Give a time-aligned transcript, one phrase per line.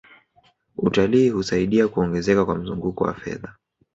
[0.77, 3.53] utalii husaidia kuongezeka kwa mzunguko wa fedha